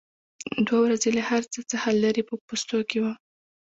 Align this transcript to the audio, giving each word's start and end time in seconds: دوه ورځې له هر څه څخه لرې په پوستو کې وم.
دوه 0.65 0.79
ورځې 0.85 1.09
له 1.17 1.21
هر 1.29 1.43
څه 1.51 1.59
څخه 1.71 1.89
لرې 2.03 2.23
په 2.29 2.35
پوستو 2.47 2.77
کې 2.89 2.97
وم. 3.03 3.15